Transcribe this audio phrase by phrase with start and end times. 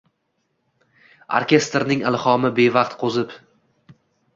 [1.41, 3.41] orkestrning ilhomi bevaqt qoʻzib